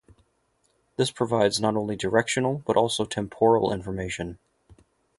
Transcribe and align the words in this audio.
This 0.95 1.11
provides 1.11 1.59
not 1.61 1.75
only 1.75 1.95
directional 1.95 2.63
but 2.65 2.75
also 2.75 3.05
temporal 3.05 3.71
information. 3.71 4.39